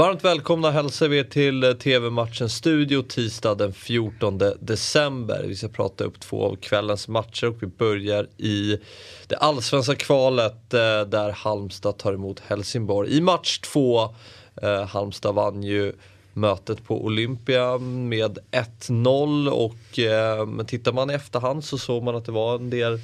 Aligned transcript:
Varmt 0.00 0.24
välkomna 0.24 0.70
hälsar 0.70 1.08
vi 1.08 1.24
till 1.24 1.64
eh, 1.64 1.72
TV-matchen 1.72 2.48
Studio 2.48 3.02
tisdag 3.02 3.54
den 3.54 3.72
14 3.72 4.38
december. 4.60 5.44
Vi 5.46 5.56
ska 5.56 5.68
prata 5.68 6.04
upp 6.04 6.20
två 6.20 6.44
av 6.44 6.56
kvällens 6.56 7.08
matcher 7.08 7.46
och 7.46 7.62
vi 7.62 7.66
börjar 7.66 8.26
i 8.36 8.78
det 9.26 9.36
allsvenska 9.36 9.94
kvalet 9.94 10.74
eh, 10.74 11.00
där 11.00 11.30
Halmstad 11.30 11.98
tar 11.98 12.12
emot 12.12 12.40
Helsingborg. 12.40 13.16
I 13.16 13.20
match 13.20 13.58
två, 13.58 14.14
eh, 14.62 14.86
Halmstad 14.86 15.34
vann 15.34 15.62
ju 15.62 15.92
mötet 16.32 16.84
på 16.84 17.04
Olympia 17.04 17.78
med 17.78 18.38
1-0 18.50 19.48
och 19.48 19.98
eh, 19.98 20.64
tittar 20.66 20.92
man 20.92 21.10
i 21.10 21.14
efterhand 21.14 21.64
så 21.64 21.78
såg 21.78 22.02
man 22.02 22.16
att 22.16 22.24
det 22.24 22.32
var 22.32 22.54
en 22.54 22.70
del 22.70 22.98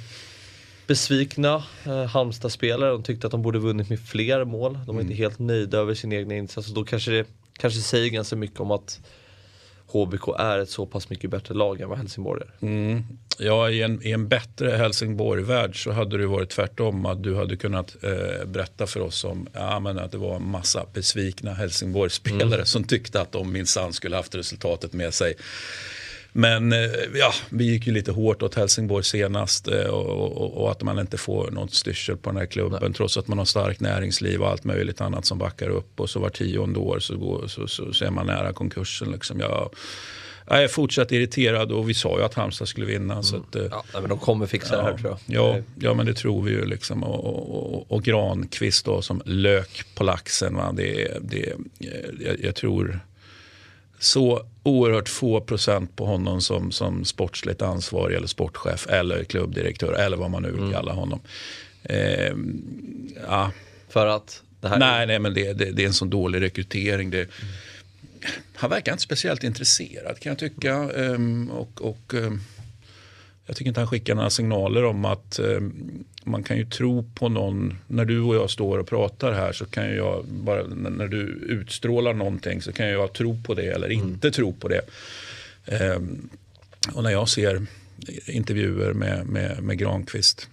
besvikna 0.87 1.63
eh, 1.85 2.05
Halmstad-spelare. 2.05 2.91
De 2.91 3.03
tyckte 3.03 3.27
att 3.27 3.31
de 3.31 3.41
borde 3.41 3.59
vunnit 3.59 3.89
med 3.89 3.99
fler 3.99 4.45
mål. 4.45 4.73
De 4.73 4.85
var 4.85 4.93
mm. 4.93 5.01
inte 5.01 5.13
helt 5.13 5.39
nöjda 5.39 5.77
över 5.77 5.93
sin 5.93 6.13
egna 6.13 6.35
insats. 6.35 6.69
Och 6.69 6.75
då 6.75 6.83
kanske 6.83 7.11
det 7.11 7.25
kanske 7.57 7.79
säger 7.79 8.09
ganska 8.09 8.35
mycket 8.35 8.59
om 8.59 8.71
att 8.71 8.99
HBK 9.87 10.27
är 10.39 10.59
ett 10.59 10.69
så 10.69 10.85
pass 10.85 11.09
mycket 11.09 11.29
bättre 11.29 11.53
lag 11.53 11.81
än 11.81 11.89
vad 11.89 11.97
Helsingborg 11.97 12.41
är. 12.41 12.65
Mm. 12.67 13.03
Ja, 13.39 13.69
i 13.69 13.81
en, 13.81 14.07
i 14.07 14.11
en 14.11 14.27
bättre 14.27 14.69
Helsingborg-värld 14.69 15.83
så 15.83 15.91
hade 15.91 16.17
det 16.17 16.27
varit 16.27 16.49
tvärtom. 16.49 17.05
Att 17.05 17.23
du 17.23 17.35
hade 17.35 17.57
kunnat 17.57 17.95
eh, 18.03 18.45
berätta 18.45 18.87
för 18.87 18.99
oss 18.99 19.23
om 19.23 19.47
ja, 19.53 19.79
men 19.79 19.99
att 19.99 20.11
det 20.11 20.17
var 20.17 20.35
en 20.35 20.49
massa 20.49 20.85
besvikna 20.93 21.53
Helsingborg-spelare 21.53 22.55
mm. 22.55 22.65
som 22.65 22.83
tyckte 22.83 23.21
att 23.21 23.31
de 23.31 23.51
minsann 23.51 23.93
skulle 23.93 24.15
haft 24.15 24.35
resultatet 24.35 24.93
med 24.93 25.13
sig. 25.13 25.33
Men 26.37 26.73
eh, 26.73 26.79
ja, 27.13 27.33
vi 27.49 27.63
gick 27.63 27.87
ju 27.87 27.93
lite 27.93 28.11
hårt 28.11 28.43
åt 28.43 28.55
Helsingborg 28.55 29.03
senast 29.03 29.67
och, 29.67 30.05
och, 30.05 30.61
och 30.61 30.71
att 30.71 30.83
man 30.83 30.99
inte 30.99 31.17
får 31.17 31.51
något 31.51 31.73
styrsel 31.73 32.17
på 32.17 32.29
den 32.29 32.37
här 32.37 32.45
klubben 32.45 32.79
Nej. 32.81 32.93
trots 32.93 33.17
att 33.17 33.27
man 33.27 33.37
har 33.37 33.45
starkt 33.45 33.79
näringsliv 33.79 34.41
och 34.41 34.49
allt 34.49 34.63
möjligt 34.63 35.01
annat 35.01 35.25
som 35.25 35.37
backar 35.37 35.69
upp 35.69 35.99
och 35.99 36.09
så 36.09 36.19
var 36.19 36.29
tionde 36.29 36.79
år 36.79 36.99
så, 36.99 37.17
går, 37.17 37.47
så, 37.47 37.67
så, 37.67 37.93
så 37.93 38.05
är 38.05 38.09
man 38.09 38.27
nära 38.27 38.53
konkursen. 38.53 39.11
Liksom. 39.11 39.39
Jag, 39.39 39.69
jag 40.47 40.63
är 40.63 40.67
fortsatt 40.67 41.11
irriterad 41.11 41.71
och 41.71 41.89
vi 41.89 41.93
sa 41.93 42.17
ju 42.17 42.23
att 42.23 42.33
Halmstad 42.33 42.67
skulle 42.67 42.85
vinna. 42.85 43.13
Mm. 43.13 43.23
Så 43.23 43.35
att, 43.35 43.55
eh, 43.55 43.65
ja, 43.71 43.83
men 43.93 44.09
de 44.09 44.19
kommer 44.19 44.45
fixa 44.45 44.75
ja, 44.75 44.81
det 44.81 44.83
här 44.83 44.97
tror 44.97 45.17
jag. 45.25 45.35
Ja, 45.35 45.61
ja 45.79 45.93
men 45.93 46.05
det 46.05 46.13
tror 46.13 46.43
vi 46.43 46.51
ju. 46.51 46.65
Liksom. 46.65 47.03
Och, 47.03 47.55
och, 47.55 47.91
och 47.91 48.03
Granqvist 48.03 48.85
då 48.85 49.01
som 49.01 49.21
lök 49.25 49.83
på 49.95 50.03
laxen. 50.03 50.55
Va? 50.55 50.71
Det, 50.73 51.17
det, 51.21 51.53
jag, 52.19 52.39
jag 52.43 52.55
tror 52.55 52.99
så 53.99 54.45
oerhört 54.63 55.09
få 55.09 55.41
procent 55.41 55.95
på 55.95 56.05
honom 56.05 56.41
som, 56.41 56.71
som 56.71 57.05
sportsligt 57.05 57.61
ansvarig 57.61 58.15
eller 58.15 58.27
sportchef 58.27 58.87
eller 58.87 59.23
klubbdirektör 59.23 59.93
eller 59.93 60.17
vad 60.17 60.31
man 60.31 60.41
nu 60.41 60.51
vill 60.51 60.59
mm. 60.59 60.73
kalla 60.73 60.93
honom. 60.93 61.19
Eh, 61.83 62.33
ja. 63.27 63.51
För 63.89 64.07
att? 64.07 64.41
nej, 64.61 65.07
nej, 65.07 65.19
men 65.19 65.33
det, 65.33 65.53
det, 65.53 65.71
det, 65.71 65.83
är 65.83 65.87
en 65.87 65.93
sån 65.93 66.09
dålig 66.09 66.41
rekrytering. 66.41 67.09
Det, 67.09 67.21
mm. 67.21 67.53
Han 68.55 68.69
verkar 68.69 68.91
inte 68.91 69.03
speciellt 69.03 69.43
intresserad 69.43 70.19
kan 70.19 70.29
jag 70.29 70.39
tycka. 70.39 70.73
Um, 70.75 71.49
och, 71.49 71.81
och 71.81 72.13
um, 72.13 72.41
jag 73.47 73.55
tycker 73.55 73.69
inte 73.69 73.79
han 73.79 73.87
skickar 73.87 74.15
några 74.15 74.29
signaler 74.29 74.85
om 74.85 75.05
att 75.05 75.39
um, 75.39 76.03
man 76.23 76.43
kan 76.43 76.57
ju 76.57 76.65
tro 76.65 77.03
på 77.15 77.29
någon. 77.29 77.77
När 77.87 78.05
du 78.05 78.21
och 78.21 78.35
jag 78.35 78.49
står 78.49 78.77
och 78.77 78.87
pratar 78.87 79.33
här 79.33 79.53
så 79.53 79.65
kan 79.65 79.95
jag 79.95 80.25
bara 80.25 80.63
när 80.67 81.07
du 81.07 81.21
utstrålar 81.47 82.13
någonting 82.13 82.61
så 82.61 82.71
kan 82.71 82.87
jag 82.87 83.13
tro 83.13 83.41
på 83.43 83.53
det 83.53 83.65
eller 83.65 83.89
mm. 83.89 84.07
inte 84.07 84.31
tro 84.31 84.53
på 84.53 84.67
det. 84.67 84.81
Um, 85.95 86.29
och 86.93 87.03
när 87.03 87.11
jag 87.11 87.29
ser 87.29 87.65
intervjuer 88.25 88.93
med, 88.93 89.27
med, 89.27 89.63
med 89.63 89.77
Granqvist 89.77 90.47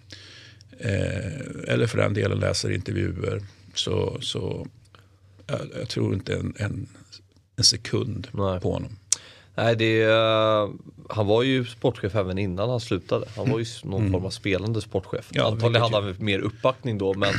eh, 0.78 1.68
eller 1.68 1.86
för 1.86 1.98
den 1.98 2.14
delen 2.14 2.38
läser 2.38 2.70
intervjuer 2.70 3.42
så, 3.74 4.18
så 4.20 4.66
jag, 5.46 5.60
jag 5.78 5.88
tror 5.88 6.14
inte 6.14 6.34
en, 6.34 6.54
en, 6.58 6.86
en 7.56 7.64
sekund 7.64 8.28
Nej. 8.32 8.60
på 8.60 8.72
honom. 8.72 8.96
Nej, 9.54 9.76
det, 9.76 10.06
uh, 10.06 10.70
han 11.08 11.26
var 11.26 11.42
ju 11.42 11.64
sportchef 11.64 12.14
även 12.14 12.38
innan 12.38 12.70
han 12.70 12.80
slutade. 12.80 13.26
Han 13.36 13.50
var 13.50 13.58
ju 13.58 13.64
någon 13.82 14.00
mm. 14.00 14.12
form 14.12 14.24
av 14.24 14.30
spelande 14.30 14.80
sportchef. 14.80 15.28
Ja, 15.32 15.46
Antagligen 15.46 15.82
hade 15.82 16.06
han 16.06 16.16
mer 16.18 16.38
uppbackning 16.38 16.98
då 16.98 17.14
men 17.14 17.32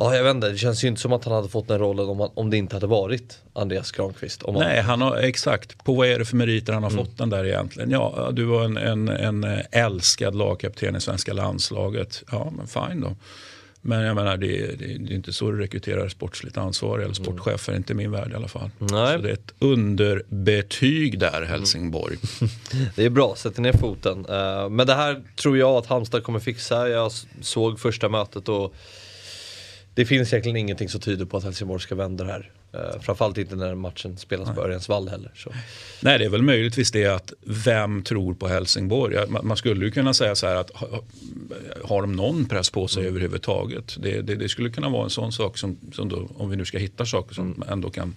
Ja, 0.00 0.16
jag 0.16 0.24
vet 0.24 0.34
inte. 0.34 0.48
Det 0.48 0.58
känns 0.58 0.84
ju 0.84 0.88
inte 0.88 1.00
som 1.00 1.12
att 1.12 1.24
han 1.24 1.34
hade 1.34 1.48
fått 1.48 1.68
den 1.68 1.78
rollen 1.78 2.08
om, 2.08 2.20
han, 2.20 2.30
om 2.34 2.50
det 2.50 2.56
inte 2.56 2.76
hade 2.76 2.86
varit 2.86 3.38
Andreas 3.52 3.92
Granqvist. 3.92 4.42
Om 4.42 4.54
Nej, 4.54 4.80
han 4.80 5.00
har, 5.00 5.16
exakt. 5.16 5.84
På 5.84 5.94
vad 5.94 6.08
är 6.08 6.18
det 6.18 6.24
för 6.24 6.36
meriter 6.36 6.72
han 6.72 6.82
har 6.82 6.90
mm. 6.90 7.04
fått 7.04 7.18
den 7.18 7.30
där 7.30 7.44
egentligen? 7.44 7.90
Ja, 7.90 8.30
du 8.32 8.44
var 8.44 8.64
en, 8.64 8.76
en, 8.76 9.08
en 9.08 9.62
älskad 9.70 10.34
lagkapten 10.34 10.96
i 10.96 11.00
svenska 11.00 11.32
landslaget. 11.32 12.22
Ja, 12.32 12.52
men 12.56 12.66
fine 12.66 13.00
då. 13.00 13.16
Men 13.82 14.00
jag 14.00 14.14
menar, 14.14 14.36
det, 14.36 14.60
är, 14.60 14.76
det 14.76 14.84
är 14.84 15.12
inte 15.12 15.32
så 15.32 15.50
du 15.50 15.58
rekryterar 15.58 16.08
sportsligt 16.08 16.56
ansvarig 16.56 17.04
eller 17.04 17.14
sportchefer, 17.14 17.72
mm. 17.72 17.80
inte 17.80 17.94
min 17.94 18.10
värld 18.10 18.32
i 18.32 18.34
alla 18.34 18.48
fall. 18.48 18.70
Nej. 18.78 19.16
Så 19.16 19.22
det 19.22 19.28
är 19.28 19.32
ett 19.32 19.54
underbetyg 19.58 21.18
där, 21.18 21.42
Helsingborg. 21.42 22.16
Mm. 22.40 22.86
det 22.96 23.04
är 23.04 23.10
bra, 23.10 23.34
sätter 23.36 23.62
ner 23.62 23.72
foten. 23.72 24.26
Uh, 24.26 24.68
men 24.68 24.86
det 24.86 24.94
här 24.94 25.22
tror 25.36 25.58
jag 25.58 25.70
att 25.70 25.86
Halmstad 25.86 26.24
kommer 26.24 26.40
fixa. 26.40 26.88
Jag 26.88 27.12
såg 27.40 27.80
första 27.80 28.08
mötet 28.08 28.48
och 28.48 28.74
det 30.00 30.06
finns 30.06 30.32
egentligen 30.32 30.56
ingenting 30.56 30.88
som 30.88 31.00
tyder 31.00 31.24
på 31.24 31.36
att 31.36 31.44
Helsingborg 31.44 31.80
ska 31.80 31.94
vända 31.94 32.24
det 32.24 32.30
här. 32.32 32.50
Uh, 32.74 33.00
framförallt 33.00 33.38
inte 33.38 33.56
när 33.56 33.74
matchen 33.74 34.16
spelas 34.16 34.46
Nej. 34.46 34.56
på 34.56 34.62
Örjansvall 34.62 35.08
heller. 35.08 35.30
Så. 35.34 35.52
Nej, 36.00 36.18
det 36.18 36.24
är 36.24 36.28
väl 36.28 36.42
möjligtvis 36.42 36.90
det 36.90 37.06
att 37.06 37.32
vem 37.40 38.02
tror 38.02 38.34
på 38.34 38.48
Helsingborg? 38.48 39.26
Man, 39.28 39.46
man 39.46 39.56
skulle 39.56 39.84
ju 39.84 39.90
kunna 39.90 40.14
säga 40.14 40.34
så 40.34 40.46
här 40.46 40.56
att 40.56 40.70
ha, 40.70 40.88
har 41.84 42.00
de 42.00 42.12
någon 42.12 42.44
press 42.44 42.70
på 42.70 42.88
sig 42.88 43.02
mm. 43.02 43.12
överhuvudtaget? 43.12 43.96
Det, 43.98 44.20
det, 44.20 44.34
det, 44.34 44.48
skulle 44.48 44.70
kunna 44.70 44.88
vara 44.88 45.04
en 45.04 45.10
sån 45.10 45.32
sak 45.32 45.58
som, 45.58 45.78
som 45.92 46.08
då, 46.08 46.28
om 46.36 46.50
vi 46.50 46.56
nu 46.56 46.64
ska 46.64 46.78
hitta 46.78 47.06
saker 47.06 47.34
som 47.34 47.52
mm. 47.52 47.68
ändå 47.68 47.90
kan 47.90 48.16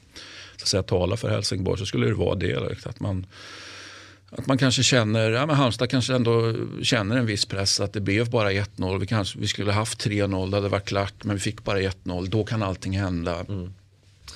så 0.58 0.64
att 0.64 0.68
säga, 0.68 0.84
tala 0.84 1.18
för 1.18 1.30
Helsingborg 1.30 1.80
så 1.80 1.86
skulle 1.86 2.08
det 2.08 2.14
vara 2.14 2.36
det. 2.36 2.86
Att 2.86 3.00
man, 3.00 3.26
att 4.38 4.48
man 4.48 4.58
kanske 4.58 4.84
känner, 4.84 5.32
ja 5.32 5.46
men 5.46 5.56
Halmstad 5.56 5.90
kanske 5.90 6.16
ändå 6.16 6.54
känner 6.82 7.18
en 7.18 7.26
viss 7.26 7.46
press 7.46 7.80
att 7.80 7.94
det 7.94 8.02
blev 8.02 8.30
bara 8.30 8.52
1-0. 8.52 9.00
Vi, 9.00 9.08
kanske, 9.08 9.40
vi 9.40 9.48
skulle 9.48 9.72
haft 9.72 10.06
3-0, 10.06 10.50
det 10.50 10.58
hade 10.58 10.70
varit 10.70 10.86
klart 10.86 11.24
men 11.24 11.36
vi 11.36 11.40
fick 11.40 11.64
bara 11.64 11.80
1-0. 11.80 12.28
Då 12.28 12.44
kan 12.44 12.64
allting 12.64 13.00
hända. 13.00 13.40
Mm. 13.40 13.74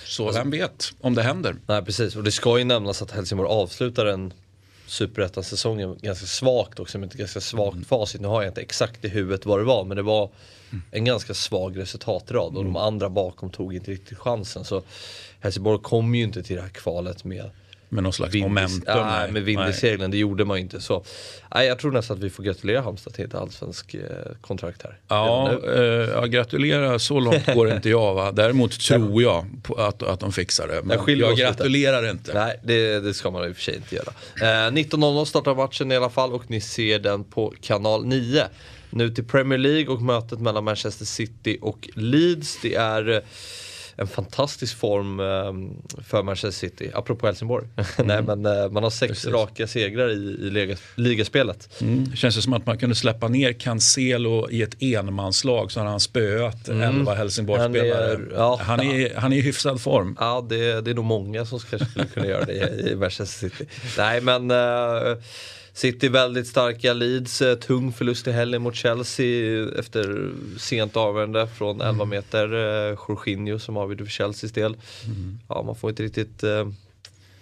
Så 0.05 0.27
alltså, 0.27 0.41
vem 0.41 0.51
vet 0.51 0.93
om 1.01 1.15
det 1.15 1.23
händer. 1.23 1.55
Nej 1.67 1.85
precis 1.85 2.15
och 2.15 2.23
det 2.23 2.31
ska 2.31 2.57
ju 2.57 2.63
nämnas 2.63 3.01
att 3.01 3.11
Helsingborg 3.11 3.49
avslutar 3.49 4.05
en 4.05 4.33
superettan-säsongen 4.85 5.97
ganska 6.01 6.25
svagt 6.25 6.79
också 6.79 6.97
med 6.97 7.09
ett 7.09 7.15
ganska 7.15 7.41
svagt 7.41 7.73
mm. 7.73 7.85
facit. 7.85 8.21
Nu 8.21 8.27
har 8.27 8.41
jag 8.41 8.51
inte 8.51 8.61
exakt 8.61 9.05
i 9.05 9.07
huvudet 9.07 9.45
vad 9.45 9.59
det 9.59 9.63
var 9.63 9.83
men 9.83 9.97
det 9.97 10.03
var 10.03 10.29
en 10.91 11.05
ganska 11.05 11.33
svag 11.33 11.77
resultatrad 11.77 12.55
och 12.55 12.61
mm. 12.61 12.73
de 12.73 12.75
andra 12.75 13.09
bakom 13.09 13.49
tog 13.49 13.75
inte 13.75 13.91
riktigt 13.91 14.17
chansen. 14.17 14.65
Så 14.65 14.81
Helsingborg 15.39 15.79
kom 15.83 16.15
ju 16.15 16.23
inte 16.23 16.43
till 16.43 16.55
det 16.55 16.61
här 16.61 16.69
kvalet 16.69 17.23
med 17.23 17.49
med 17.89 18.03
någon 18.03 18.13
slags 18.13 18.35
vind 18.35 18.43
momentum? 18.43 18.81
Nej, 18.85 19.31
med 19.31 19.43
vind 19.43 19.69
i 19.69 19.73
seglen. 19.73 20.11
Det 20.11 20.17
gjorde 20.17 20.45
man 20.45 20.57
ju 20.57 20.63
inte. 20.63 20.81
Så, 20.81 21.03
nej, 21.55 21.67
jag 21.67 21.79
tror 21.79 21.91
nästan 21.91 22.17
att 22.17 22.23
vi 22.23 22.29
får 22.29 22.43
gratulera 22.43 22.81
Halmstad 22.81 23.13
till 23.13 23.25
ett 23.25 23.35
allsvensk 23.35 23.93
eh, 23.93 24.01
kontrakt 24.41 24.83
här. 24.83 24.99
Ja, 25.07 25.51
eh, 25.67 25.81
ja, 25.83 26.25
gratulera 26.25 26.99
så 26.99 27.19
långt 27.19 27.53
går 27.53 27.71
inte 27.71 27.89
jag. 27.89 28.13
Va? 28.13 28.31
Däremot 28.31 28.79
tror 28.87 29.21
jag 29.21 29.45
att, 29.77 30.03
att 30.03 30.19
de 30.19 30.31
fixar 30.31 30.67
det. 30.67 30.81
Men 30.83 30.97
jag, 30.97 31.29
jag 31.29 31.37
gratulerar 31.37 32.01
lite. 32.01 32.11
inte. 32.11 32.33
Nej, 32.33 32.59
det, 32.63 32.99
det, 32.99 33.13
ska 33.13 33.31
man 33.31 33.47
i 33.49 33.51
och 33.51 33.55
för 33.55 33.63
sig 33.63 33.75
inte 33.75 33.95
göra. 33.95 34.13
Eh, 34.41 34.71
19.00 34.71 35.25
startar 35.25 35.55
matchen 35.55 35.91
i 35.91 35.95
alla 35.95 36.09
fall 36.09 36.33
och 36.33 36.49
ni 36.49 36.61
ser 36.61 36.99
den 36.99 37.23
på 37.23 37.53
kanal 37.61 38.05
9. 38.05 38.43
Nu 38.89 39.09
till 39.09 39.23
Premier 39.23 39.59
League 39.59 39.87
och 39.95 40.01
mötet 40.01 40.39
mellan 40.39 40.63
Manchester 40.63 41.05
City 41.05 41.57
och 41.61 41.89
Leeds. 41.93 42.59
Det 42.61 42.75
är 42.75 43.09
eh, 43.09 43.19
en 43.99 44.07
fantastisk 44.07 44.77
form 44.77 45.19
ehm, 45.19 45.73
för 46.03 46.23
Manchester 46.23 46.51
City, 46.51 46.91
apropå 46.93 47.25
Helsingborg. 47.25 47.67
Mm. 47.75 47.87
Nej, 48.07 48.21
men, 48.21 48.45
eh, 48.45 48.71
man 48.71 48.83
har 48.83 48.89
sex 48.89 49.09
Precis. 49.09 49.31
raka 49.31 49.67
segrar 49.67 50.09
i, 50.09 50.13
i 50.13 50.49
liga, 50.49 50.75
ligaspelet. 50.95 51.81
Mm. 51.81 52.15
Känns 52.15 52.35
det 52.35 52.41
som 52.41 52.53
att 52.53 52.65
man 52.65 52.77
kunde 52.77 52.95
släppa 52.95 53.27
ner 53.27 53.53
Cancelo 53.53 54.49
i 54.49 54.61
ett 54.61 54.75
enmanslag 54.79 55.71
så 55.71 55.79
har 55.79 55.87
han 55.87 55.99
spöat 55.99 56.67
mm. 56.67 56.81
elva 56.81 57.13
Helsingborgsspelare. 57.13 58.17
Han, 58.17 58.31
ja, 58.35 58.59
han, 58.61 58.79
är, 58.79 59.15
han 59.15 59.33
är 59.33 59.37
i 59.37 59.41
hyfsad 59.41 59.81
form. 59.81 60.17
Ja, 60.19 60.45
det, 60.49 60.81
det 60.81 60.91
är 60.91 60.95
nog 60.95 61.05
många 61.05 61.45
som 61.45 61.59
kanske 61.59 61.89
skulle 61.89 62.05
kunna 62.05 62.27
göra 62.27 62.45
det 62.45 62.53
i, 62.53 62.89
i 62.91 62.95
Manchester 62.95 63.49
City. 63.49 63.65
Nej, 63.97 64.21
men 64.21 64.51
uh, 64.51 65.17
City 65.77 66.09
väldigt 66.09 66.47
starka 66.47 66.93
Leeds, 66.93 67.41
eh, 67.41 67.55
tung 67.55 67.93
förlust 67.93 68.27
i 68.27 68.31
helgen 68.31 68.61
mot 68.61 68.75
Chelsea 68.75 69.65
efter 69.79 70.31
sent 70.57 70.97
avgörande 70.97 71.47
från 71.47 71.81
11 71.81 71.89
mm. 71.89 72.09
meter. 72.09 72.53
Eh, 72.53 72.97
Jorginho 73.07 73.59
som 73.59 73.77
avgjorde 73.77 74.05
för 74.05 74.11
Chelseas 74.11 74.51
del. 74.51 74.75
Mm. 75.05 75.39
Ja, 75.49 75.63
man 75.63 75.75
får 75.75 75.89
inte 75.89 76.03
riktigt 76.03 76.43
eh, 76.43 76.67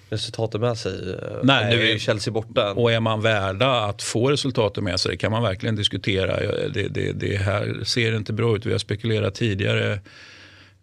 resultatet 0.10 0.62
med 0.62 0.78
sig. 0.78 1.20
Nej, 1.44 1.76
nu 1.76 1.84
är 1.84 1.94
ju 1.94 2.00
Chelsea 2.00 2.34
borta. 2.34 2.74
Och 2.74 2.92
är 2.92 3.00
man 3.00 3.22
värda 3.22 3.86
att 3.86 4.02
få 4.04 4.32
resultatet 4.32 4.84
med 4.84 5.00
sig, 5.00 5.12
det 5.12 5.18
kan 5.18 5.32
man 5.32 5.44
verkligen 5.44 5.76
diskutera. 5.76 6.38
Det, 6.74 6.88
det, 6.88 7.12
det 7.12 7.38
här 7.38 7.84
ser 7.84 8.16
inte 8.16 8.34
bra 8.34 8.56
ut. 8.56 8.66
Vi 8.66 8.72
har 8.72 8.80
spekulerat 8.80 9.36
tidigare 9.36 10.00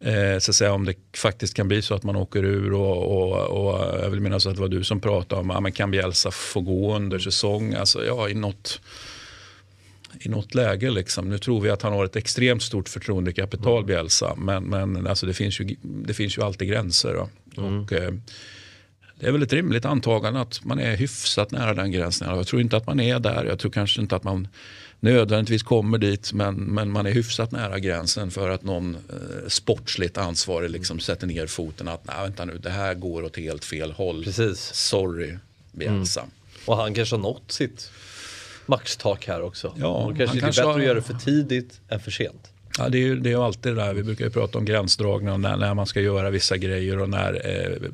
Eh, 0.03 0.39
så 0.39 0.51
att 0.51 0.57
säga, 0.57 0.73
om 0.73 0.85
det 0.85 0.95
faktiskt 1.17 1.55
kan 1.55 1.69
bli 1.69 1.83
så 1.83 1.95
att 1.95 2.03
man 2.03 2.17
åker 2.17 2.45
ur 2.45 2.73
och, 2.73 3.03
och, 3.03 3.67
och 3.67 4.01
jag 4.03 4.11
vill 4.11 4.21
minnas 4.21 4.47
att 4.47 4.55
det 4.55 4.61
var 4.61 4.69
du 4.69 4.85
som 4.85 5.01
pratade 5.01 5.41
om 5.41 5.65
ja, 5.65 5.71
kan 5.71 5.91
Bielsa 5.91 6.31
få 6.31 6.61
gå 6.61 6.97
under 6.97 7.19
säsong. 7.19 7.75
Alltså, 7.75 8.05
ja, 8.05 8.29
i 8.29 8.35
något 8.35 8.81
i 10.21 10.29
något 10.29 10.55
läge. 10.55 10.91
Liksom. 10.91 11.29
Nu 11.29 11.39
tror 11.39 11.61
vi 11.61 11.71
att 11.71 11.83
han 11.83 11.93
har 11.93 12.05
ett 12.05 12.17
extremt 12.17 12.63
stort 12.63 12.89
förtroendekapital, 12.89 13.77
mm. 13.77 13.87
Bielsa. 13.87 14.35
Men, 14.37 14.65
men 14.65 15.07
alltså, 15.07 15.27
det, 15.27 15.35
finns 15.35 15.61
ju, 15.61 15.77
det 15.83 16.15
finns 16.15 16.39
ju 16.39 16.43
alltid 16.43 16.69
gränser. 16.69 17.27
Mm. 17.57 17.81
Och, 17.81 17.93
eh, 17.93 18.13
det 19.23 19.29
är 19.29 19.33
väl 19.33 19.43
ett 19.43 19.53
rimligt 19.53 19.85
antagande 19.85 20.41
att 20.41 20.65
man 20.65 20.79
är 20.79 20.97
hyfsat 20.97 21.51
nära 21.51 21.75
den 21.75 21.93
gränsen. 21.93 22.37
Jag 22.37 22.47
tror 22.47 22.61
inte 22.63 22.77
att 22.77 22.87
man 22.87 23.01
är 23.01 23.19
där. 23.19 23.45
Jag 23.45 23.59
tror 23.59 23.71
kanske 23.71 24.01
inte 24.01 24.17
att 24.17 24.25
man 24.25 24.49
nödvändigtvis 25.01 25.63
kommer 25.63 25.99
dit 25.99 26.33
men, 26.33 26.55
men 26.55 26.91
man 26.91 27.07
är 27.07 27.11
hyfsat 27.11 27.53
nära 27.53 27.79
gränsen 27.79 28.31
för 28.31 28.51
att 28.51 28.63
någon 28.65 28.95
eh, 28.95 29.49
sportsligt 29.49 30.19
ansvarig 30.19 30.71
liksom 30.71 31.01
sätter 31.01 31.27
ner 31.27 31.47
foten 31.47 31.89
att 31.89 32.05
nej 32.05 32.17
vänta 32.23 32.45
nu 32.45 32.59
det 32.59 32.71
här 32.71 32.95
går 32.95 33.23
åt 33.23 33.37
helt 33.37 33.65
fel 33.65 33.93
håll. 33.93 34.25
Precis. 34.25 34.61
Sorry 34.75 35.37
Bielsa. 35.73 36.21
Mm. 36.21 36.33
Och 36.65 36.77
han 36.77 36.95
kanske 36.95 37.17
har 37.17 37.23
nått 37.23 37.53
sitt 37.53 37.91
maxtak 38.67 39.27
här 39.27 39.43
också. 39.43 39.75
Ja, 39.77 39.87
och 39.87 40.17
kanske 40.17 40.37
det 40.37 40.43
är 40.43 40.47
bättre 40.47 40.63
har... 40.63 40.79
att 40.79 40.85
göra 40.85 40.95
det 40.95 41.03
för 41.03 41.15
tidigt 41.15 41.81
än 41.89 42.01
för 42.01 42.11
sent. 42.11 42.52
Ja, 42.79 42.89
det 42.89 42.99
är 42.99 43.01
ju 43.01 43.21
det 43.21 43.33
är 43.33 43.47
alltid 43.47 43.73
det 43.73 43.83
där. 43.83 43.95
Vi 43.95 44.03
brukar 44.03 44.25
ju 44.25 44.31
prata 44.31 44.59
om 44.59 44.65
gränsdragning 44.65 45.33
och 45.33 45.41
när, 45.41 45.57
när 45.57 45.75
man 45.75 45.87
ska 45.87 46.01
göra 46.01 46.31
vissa 46.31 46.57
grejer 46.57 46.99
och 46.99 47.09
när 47.09 47.33
eh, 47.45 47.91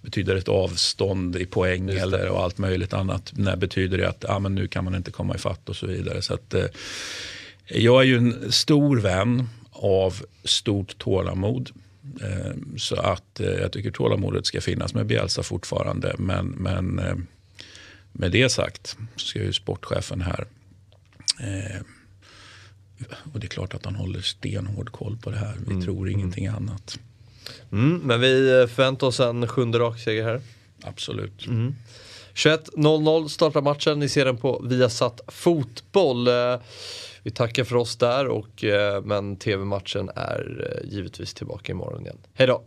betyder 0.00 0.36
ett 0.36 0.48
avstånd 0.48 1.36
i 1.36 1.46
poäng 1.46 1.90
eller 1.90 2.28
och 2.28 2.42
allt 2.42 2.58
möjligt 2.58 2.92
annat. 2.92 3.32
När 3.36 3.56
betyder 3.56 3.98
det 3.98 4.08
att 4.08 4.24
ah, 4.30 4.38
men 4.38 4.54
nu 4.54 4.68
kan 4.68 4.84
man 4.84 4.94
inte 4.94 5.10
komma 5.10 5.34
ifatt 5.34 5.68
och 5.68 5.76
så 5.76 5.86
vidare. 5.86 6.22
Så 6.22 6.34
att, 6.34 6.54
eh, 6.54 6.64
jag 7.66 8.00
är 8.00 8.06
ju 8.06 8.16
en 8.16 8.52
stor 8.52 9.00
vän 9.00 9.48
av 9.70 10.22
stort 10.44 10.98
tålamod. 10.98 11.70
Eh, 12.22 12.52
så 12.76 12.96
att 12.96 13.40
eh, 13.40 13.48
jag 13.48 13.72
tycker 13.72 13.90
tålamodet 13.90 14.46
ska 14.46 14.60
finnas 14.60 14.94
med 14.94 15.06
Bielsa 15.06 15.42
fortfarande. 15.42 16.14
Men, 16.18 16.46
men 16.46 16.98
eh, 16.98 17.14
med 18.12 18.32
det 18.32 18.48
sagt 18.48 18.96
så 19.16 19.26
ska 19.26 19.38
ju 19.38 19.52
sportchefen 19.52 20.20
här 20.20 20.46
eh, 21.40 21.80
och 23.32 23.40
det 23.40 23.46
är 23.46 23.48
klart 23.48 23.74
att 23.74 23.84
han 23.84 23.94
håller 23.94 24.20
stenhård 24.20 24.92
koll 24.92 25.16
på 25.16 25.30
det 25.30 25.36
här. 25.36 25.56
Vi 25.66 25.72
mm. 25.72 25.84
tror 25.84 26.08
ingenting 26.08 26.44
mm. 26.44 26.56
annat. 26.56 26.98
Mm, 27.72 27.98
men 27.98 28.20
vi 28.20 28.66
förväntar 28.74 29.06
oss 29.06 29.20
en 29.20 29.48
sjunde 29.48 29.78
rakseger 29.78 30.24
här. 30.24 30.40
Absolut. 30.82 31.46
Mm. 31.46 31.74
21.00 32.34 33.28
startar 33.28 33.62
matchen. 33.62 33.98
Ni 33.98 34.08
ser 34.08 34.24
den 34.24 34.36
på 34.36 34.62
Viasat 34.64 35.20
Fotboll. 35.28 36.28
Eh, 36.28 36.56
vi 37.22 37.30
tackar 37.30 37.64
för 37.64 37.76
oss 37.76 37.96
där 37.96 38.26
och, 38.26 38.64
eh, 38.64 39.02
men 39.02 39.36
TV-matchen 39.36 40.10
är 40.16 40.70
eh, 40.84 40.90
givetvis 40.90 41.34
tillbaka 41.34 41.72
imorgon 41.72 42.02
igen. 42.02 42.18
Hej 42.34 42.46
då! 42.46 42.62